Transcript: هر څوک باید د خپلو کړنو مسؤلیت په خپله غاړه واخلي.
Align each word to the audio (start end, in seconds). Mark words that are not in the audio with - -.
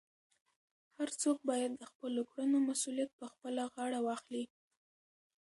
هر 0.97 1.09
څوک 1.21 1.37
باید 1.49 1.71
د 1.75 1.83
خپلو 1.91 2.21
کړنو 2.31 2.57
مسؤلیت 2.69 3.09
په 3.19 3.25
خپله 3.33 3.63
غاړه 3.73 3.99
واخلي. 4.07 4.45